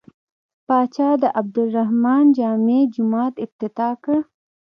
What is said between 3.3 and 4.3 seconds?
افتتاح کړ.